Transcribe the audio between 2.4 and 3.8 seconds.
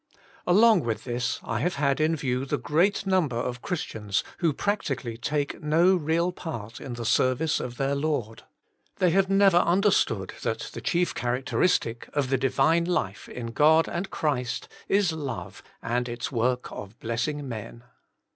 the 6 Introduction great number of